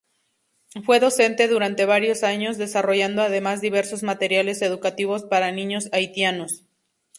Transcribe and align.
Fue 0.83 0.99
docente 0.99 1.47
durante 1.47 1.85
varios 1.85 2.23
años, 2.23 2.57
desarrollando 2.57 3.21
además 3.21 3.61
diversos 3.61 4.01
materiales 4.01 4.63
educativos 4.63 5.25
para 5.25 5.51
niños 5.51 5.89
haitianos. 5.91 6.65